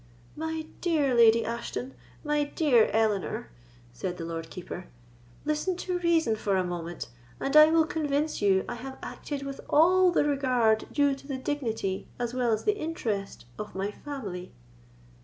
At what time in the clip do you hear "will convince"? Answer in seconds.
7.69-8.41